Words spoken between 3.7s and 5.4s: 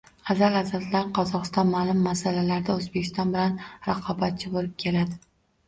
raqobatchi boʻlib keladi.